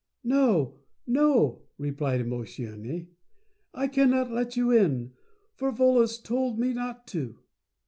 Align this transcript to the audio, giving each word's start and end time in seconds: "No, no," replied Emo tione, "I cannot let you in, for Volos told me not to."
"No, 0.23 0.79
no," 1.05 1.61
replied 1.77 2.21
Emo 2.21 2.41
tione, 2.43 3.05
"I 3.71 3.87
cannot 3.87 4.31
let 4.31 4.57
you 4.57 4.71
in, 4.71 5.13
for 5.53 5.71
Volos 5.71 6.17
told 6.17 6.57
me 6.57 6.73
not 6.73 7.05
to." 7.09 7.37